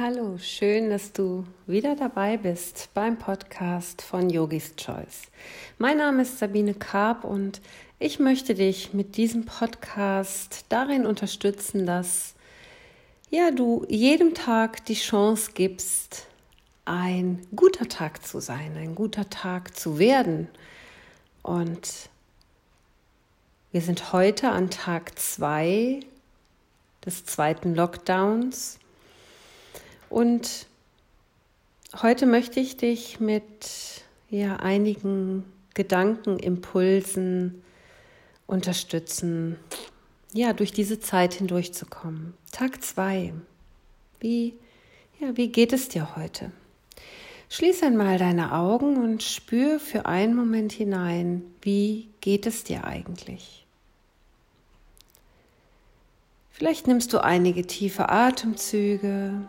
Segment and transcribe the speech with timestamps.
[0.00, 5.22] Hallo, schön, dass du wieder dabei bist beim Podcast von Yogis Choice.
[5.76, 7.60] Mein Name ist Sabine Karp und
[7.98, 12.36] ich möchte dich mit diesem Podcast darin unterstützen, dass
[13.28, 16.28] ja, du jedem Tag die Chance gibst,
[16.84, 20.46] ein guter Tag zu sein, ein guter Tag zu werden.
[21.42, 22.08] Und
[23.72, 25.98] wir sind heute an Tag zwei
[27.04, 28.78] des zweiten Lockdowns
[30.10, 30.66] und
[32.02, 35.44] heute möchte ich dich mit ja, einigen
[35.74, 37.62] Gedankenimpulsen
[38.46, 39.56] unterstützen,
[40.32, 42.34] ja, durch diese Zeit hindurchzukommen.
[42.52, 43.32] Tag zwei.
[44.20, 44.54] Wie,
[45.20, 46.50] ja, wie geht es dir heute?
[47.50, 53.64] Schließ einmal deine Augen und spür für einen Moment hinein, wie geht es dir eigentlich?
[56.50, 59.46] Vielleicht nimmst du einige tiefe Atemzüge,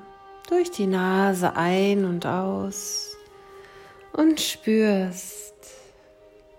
[0.49, 3.15] durch die Nase ein und aus
[4.13, 5.53] und spürst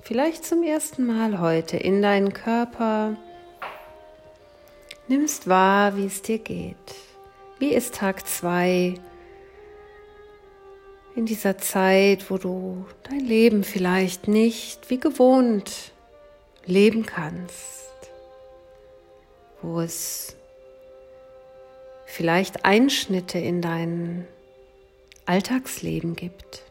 [0.02, 3.16] vielleicht zum ersten Mal heute in deinen Körper,
[5.08, 6.76] nimmst wahr, wie es dir geht.
[7.58, 8.94] Wie ist Tag zwei
[11.16, 15.92] in dieser Zeit, wo du dein Leben vielleicht nicht wie gewohnt
[16.64, 17.90] leben kannst,
[19.60, 20.36] wo es
[22.10, 24.26] vielleicht Einschnitte in dein
[25.26, 26.62] Alltagsleben gibt,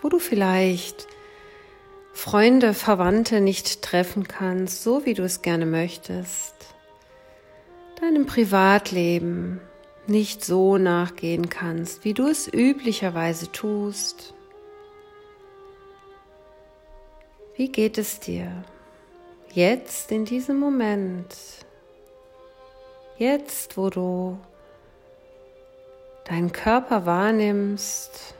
[0.00, 1.08] wo du vielleicht
[2.12, 6.54] Freunde, Verwandte nicht treffen kannst, so wie du es gerne möchtest,
[8.00, 9.60] deinem Privatleben
[10.06, 14.34] nicht so nachgehen kannst, wie du es üblicherweise tust.
[17.56, 18.64] Wie geht es dir
[19.52, 21.34] jetzt in diesem Moment?
[23.18, 24.38] Jetzt, wo du
[26.24, 28.34] deinen Körper wahrnimmst,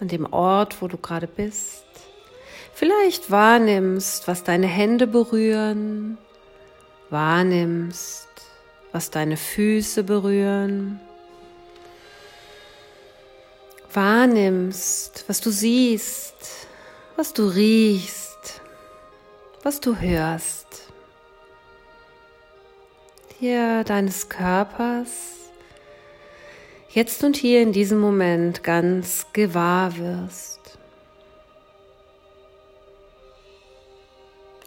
[0.00, 1.84] an dem Ort, wo du gerade bist,
[2.72, 6.16] vielleicht wahrnimmst, was deine Hände berühren,
[7.10, 8.28] wahrnimmst,
[8.92, 11.00] was deine Füße berühren,
[13.92, 16.66] wahrnimmst, was du siehst,
[17.16, 18.62] was du riechst,
[19.62, 20.87] was du hörst
[23.38, 25.50] hier deines Körpers
[26.90, 30.78] jetzt und hier in diesem Moment ganz gewahr wirst.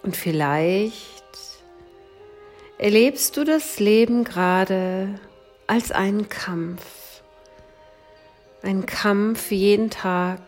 [0.04, 1.24] Und vielleicht
[2.78, 5.20] erlebst du das Leben gerade
[5.68, 7.22] als einen Kampf.
[8.64, 10.40] Ein Kampf jeden Tag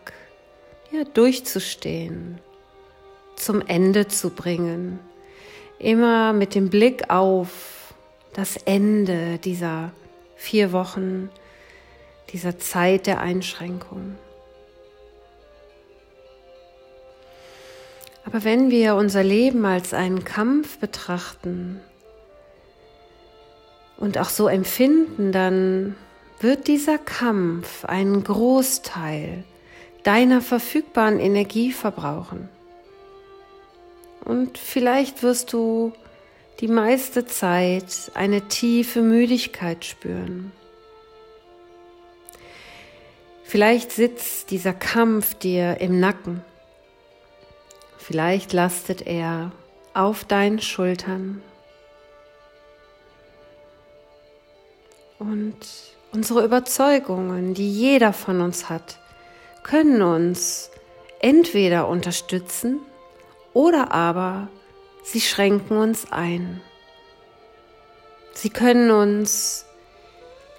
[0.90, 2.38] ja, durchzustehen,
[3.36, 4.98] zum Ende zu bringen.
[5.78, 7.73] Immer mit dem Blick auf
[8.34, 9.92] das Ende dieser
[10.36, 11.30] vier Wochen,
[12.30, 14.16] dieser Zeit der Einschränkung.
[18.26, 21.80] Aber wenn wir unser Leben als einen Kampf betrachten
[23.96, 25.94] und auch so empfinden, dann
[26.40, 29.44] wird dieser Kampf einen Großteil
[30.02, 32.48] deiner verfügbaren Energie verbrauchen.
[34.24, 35.92] Und vielleicht wirst du
[36.60, 40.52] die meiste Zeit eine tiefe Müdigkeit spüren.
[43.42, 46.42] Vielleicht sitzt dieser Kampf dir im Nacken.
[47.98, 49.52] Vielleicht lastet er
[49.94, 51.42] auf deinen Schultern.
[55.18, 55.56] Und
[56.12, 58.98] unsere Überzeugungen, die jeder von uns hat,
[59.62, 60.70] können uns
[61.20, 62.80] entweder unterstützen
[63.52, 64.48] oder aber
[65.04, 66.60] Sie schränken uns ein.
[68.32, 69.66] Sie können uns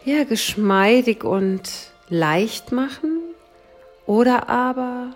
[0.06, 1.64] ja geschmeidig und
[2.10, 3.20] leicht machen
[4.06, 5.16] oder aber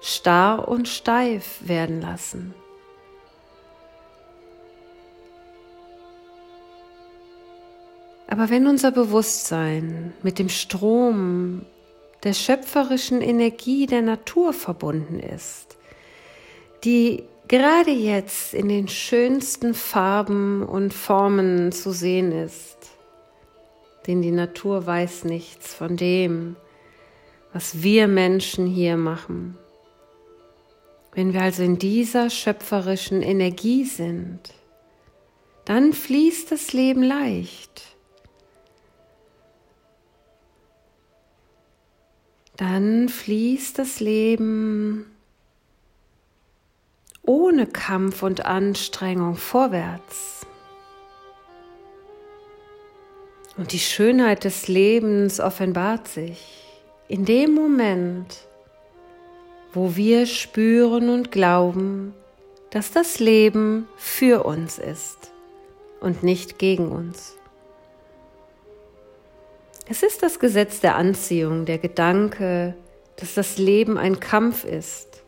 [0.00, 2.54] starr und steif werden lassen.
[8.26, 11.66] Aber wenn unser Bewusstsein mit dem Strom
[12.24, 15.76] der schöpferischen Energie der Natur verbunden ist,
[16.82, 22.78] die gerade jetzt in den schönsten Farben und Formen zu sehen ist.
[24.06, 26.56] Denn die Natur weiß nichts von dem,
[27.52, 29.58] was wir Menschen hier machen.
[31.14, 34.54] Wenn wir also in dieser schöpferischen Energie sind,
[35.66, 37.82] dann fließt das Leben leicht.
[42.56, 45.11] Dann fließt das Leben
[47.24, 50.46] ohne Kampf und Anstrengung vorwärts.
[53.56, 56.62] Und die Schönheit des Lebens offenbart sich
[57.08, 58.46] in dem Moment,
[59.72, 62.14] wo wir spüren und glauben,
[62.70, 65.32] dass das Leben für uns ist
[66.00, 67.36] und nicht gegen uns.
[69.88, 72.74] Es ist das Gesetz der Anziehung, der Gedanke,
[73.16, 75.22] dass das Leben ein Kampf ist.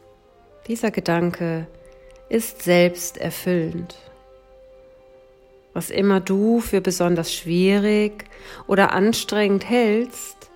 [0.66, 1.66] Dieser Gedanke
[2.34, 3.94] ist selbst erfüllend.
[5.72, 8.24] Was immer du für besonders schwierig
[8.66, 10.50] oder anstrengend hältst,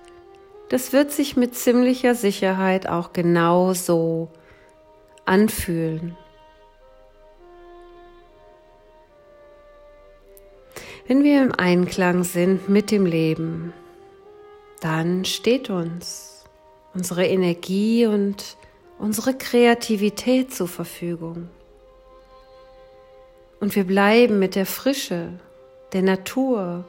[0.67, 4.27] das wird sich mit ziemlicher Sicherheit auch genau so
[5.23, 6.17] anfühlen.
[11.07, 13.73] Wenn wir im Einklang sind mit dem Leben,
[14.81, 16.43] dann steht uns
[16.93, 18.57] unsere Energie und
[18.97, 21.47] unsere Kreativität zur Verfügung.
[23.59, 25.33] Und wir bleiben mit der Frische,
[25.91, 26.85] der Natur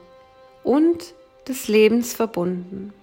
[0.63, 1.13] und
[1.47, 2.93] des Lebens verbunden.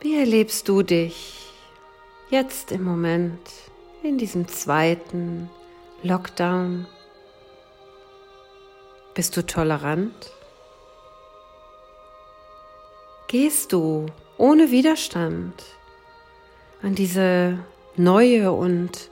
[0.00, 1.50] Wie erlebst du dich
[2.30, 3.40] jetzt im Moment
[4.02, 5.50] in diesem zweiten
[6.02, 6.86] Lockdown?
[9.14, 10.30] Bist du tolerant?
[13.28, 14.06] Gehst du
[14.38, 15.64] ohne Widerstand
[16.82, 17.58] an diese
[17.98, 19.10] neue und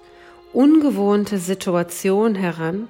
[0.52, 2.88] ungewohnte Situation heran?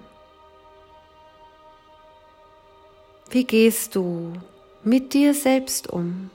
[3.31, 4.33] Wie gehst du
[4.83, 6.31] mit dir selbst um?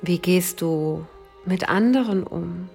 [0.00, 1.06] Wie gehst du
[1.44, 2.68] mit anderen um?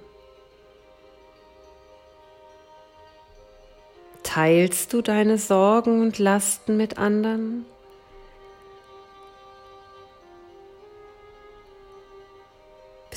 [4.24, 7.65] Teilst du deine Sorgen und Lasten mit anderen?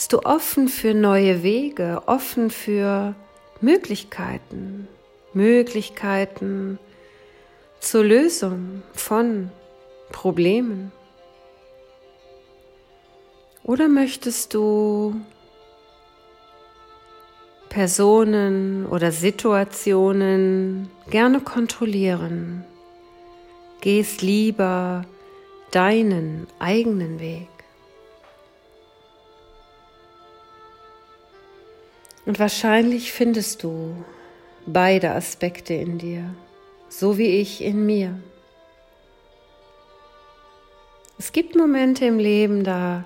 [0.04, 3.14] Bist du offen für neue Wege, offen für
[3.62, 4.86] Möglichkeiten,
[5.32, 6.78] Möglichkeiten
[7.80, 9.50] zur Lösung von
[10.12, 10.92] Problemen?
[13.62, 15.18] Oder möchtest du
[17.70, 22.62] Personen oder Situationen gerne kontrollieren.
[23.80, 25.06] Gehst lieber
[25.70, 27.53] deinen eigenen Weg.
[32.26, 33.94] Und wahrscheinlich findest du
[34.66, 36.34] beide Aspekte in dir,
[36.88, 38.18] so wie ich in mir.
[41.18, 43.04] Es gibt Momente im Leben, da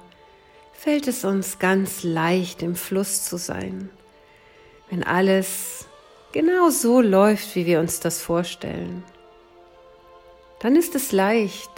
[0.73, 3.91] fällt es uns ganz leicht, im Fluss zu sein
[4.91, 5.87] wenn alles
[6.33, 9.05] genau so läuft, wie wir uns das vorstellen,
[10.61, 11.71] dann ist es leicht,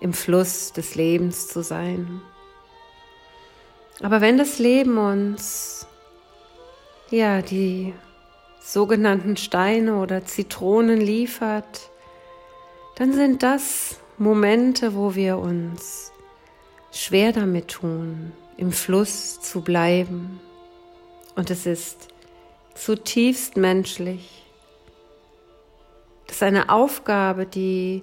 [0.00, 2.20] im Fluss des Lebens zu sein.
[4.02, 5.86] Aber wenn das Leben uns
[7.10, 7.94] ja die
[8.60, 11.90] sogenannten Steine oder Zitronen liefert,
[12.96, 16.12] dann sind das Momente, wo wir uns
[16.92, 20.40] schwer damit tun, im Fluss zu bleiben,
[21.36, 22.08] und es ist
[22.74, 24.44] zutiefst menschlich.
[26.26, 28.02] Das ist eine Aufgabe, die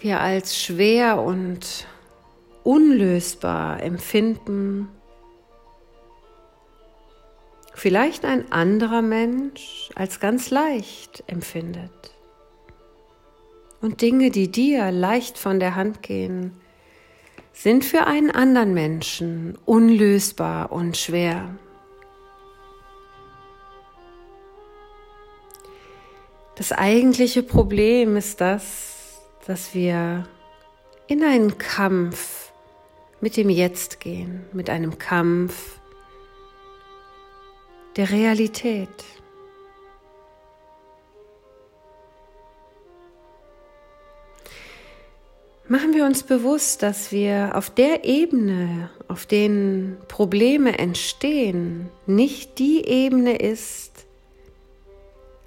[0.00, 1.86] wir als schwer und
[2.62, 4.88] unlösbar empfinden.
[7.78, 12.14] Vielleicht ein anderer Mensch als ganz leicht empfindet.
[13.82, 16.58] Und Dinge, die dir leicht von der Hand gehen,
[17.52, 21.54] sind für einen anderen Menschen unlösbar und schwer.
[26.54, 30.26] Das eigentliche Problem ist das, dass wir
[31.08, 32.52] in einen Kampf
[33.20, 35.75] mit dem Jetzt gehen, mit einem Kampf
[37.96, 38.88] der Realität.
[45.68, 52.86] Machen wir uns bewusst, dass wir auf der Ebene, auf denen Probleme entstehen, nicht die
[52.86, 54.06] Ebene ist,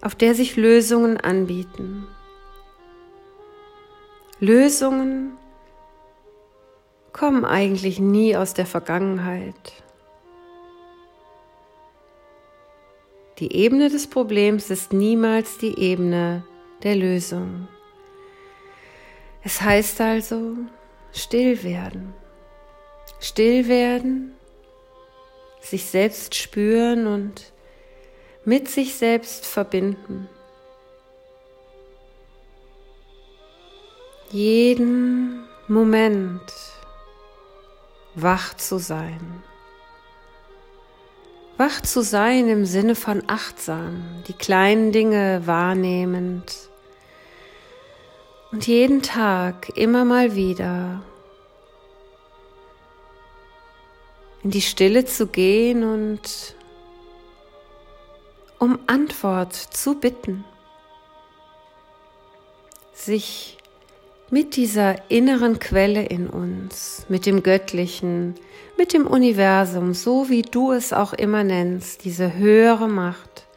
[0.01, 2.05] auf der sich Lösungen anbieten.
[4.41, 5.37] Lösungen
[7.13, 9.83] kommen eigentlich nie aus der Vergangenheit.
[13.39, 16.43] Die Ebene des Problems ist niemals die Ebene
[16.83, 17.69] der Lösung.
[19.43, 20.57] Es heißt also
[21.13, 22.13] still werden.
[23.21, 24.33] Still werden,
[25.61, 27.53] sich selbst spüren und
[28.43, 30.27] mit sich selbst verbinden.
[34.31, 36.41] Jeden Moment
[38.15, 39.43] wach zu sein.
[41.59, 46.69] Wach zu sein im Sinne von achtsam, die kleinen Dinge wahrnehmend.
[48.53, 51.01] Und jeden Tag immer mal wieder
[54.41, 56.55] in die Stille zu gehen und
[58.57, 60.45] um Antwort zu bitten,
[62.93, 63.57] sich
[64.31, 68.35] mit dieser inneren Quelle in uns, mit dem Göttlichen,
[68.77, 73.47] mit dem Universum, so wie du es auch immer nennst, diese höhere Macht,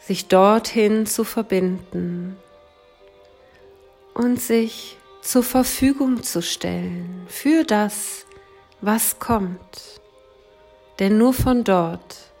[0.00, 2.36] sich dorthin zu verbinden
[4.14, 8.26] und sich zur Verfügung zu stellen für das,
[8.80, 10.00] was kommt.
[10.98, 12.32] Denn nur von dort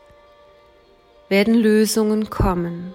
[1.28, 2.94] werden Lösungen kommen.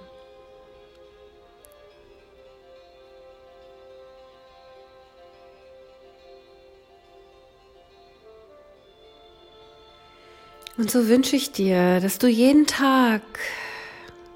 [10.80, 13.22] Und so wünsche ich dir, dass du jeden Tag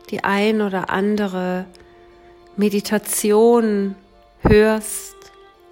[0.09, 1.65] die ein oder andere
[2.57, 3.95] Meditation
[4.39, 5.15] hörst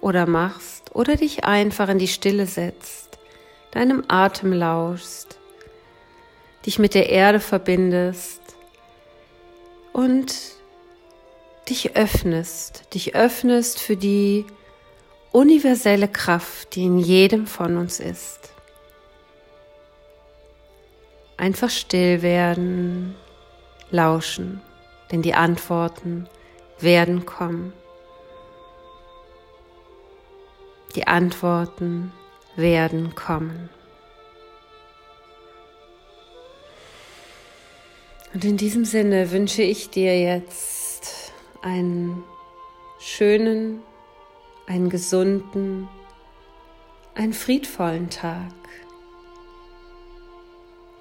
[0.00, 3.18] oder machst oder dich einfach in die Stille setzt,
[3.72, 5.38] deinem Atem lauschst,
[6.64, 8.40] dich mit der Erde verbindest
[9.92, 10.34] und
[11.68, 14.46] dich öffnest, dich öffnest für die
[15.32, 18.41] universelle Kraft, die in jedem von uns ist.
[21.42, 23.16] Einfach still werden,
[23.90, 24.60] lauschen,
[25.10, 26.28] denn die Antworten
[26.78, 27.72] werden kommen.
[30.94, 32.12] Die Antworten
[32.54, 33.68] werden kommen.
[38.32, 42.22] Und in diesem Sinne wünsche ich dir jetzt einen
[43.00, 43.82] schönen,
[44.68, 45.88] einen gesunden,
[47.16, 48.52] einen friedvollen Tag.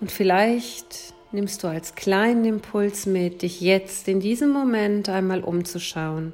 [0.02, 6.34] Und vielleicht nimmst du als kleinen Impuls mit, dich jetzt in diesem Moment einmal umzuschauen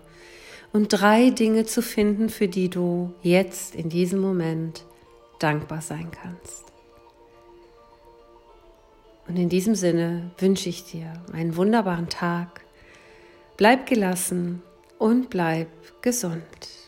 [0.73, 4.85] und drei Dinge zu finden, für die du jetzt in diesem Moment
[5.39, 6.63] dankbar sein kannst.
[9.27, 12.61] Und in diesem Sinne wünsche ich dir einen wunderbaren Tag.
[13.57, 14.61] Bleib gelassen
[14.97, 15.67] und bleib
[16.01, 16.86] gesund.